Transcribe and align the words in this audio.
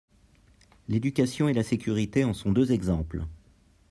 L’éducation 0.87 1.47
et 1.47 1.53
la 1.53 1.61
sécurité 1.61 2.23
en 2.25 2.33
sont 2.33 2.51
deux 2.51 2.71
exemples. 2.71 3.27